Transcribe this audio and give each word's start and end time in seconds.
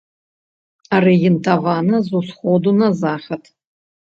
Арыентавана 0.99 1.95
з 2.07 2.17
усходу 2.23 2.69
на 2.81 2.89
захад. 3.03 3.43